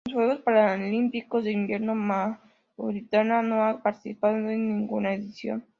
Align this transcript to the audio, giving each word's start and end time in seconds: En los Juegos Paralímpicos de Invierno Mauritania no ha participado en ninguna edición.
En 0.03 0.07
los 0.15 0.23
Juegos 0.23 0.39
Paralímpicos 0.43 1.43
de 1.43 1.51
Invierno 1.51 1.93
Mauritania 1.93 3.43
no 3.43 3.63
ha 3.65 3.83
participado 3.83 4.35
en 4.49 4.67
ninguna 4.79 5.13
edición. 5.13 5.63